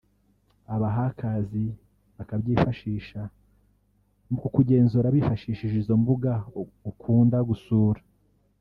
aba 0.73 0.87
Hackers 0.95 1.51
bakabyifashisha 2.17 3.21
mu 4.29 4.37
kukugenzura 4.41 5.07
bifashishije 5.15 5.75
izo 5.81 5.95
mbuga 6.01 6.31
ukunda 6.91 7.37
gusura 7.51 8.01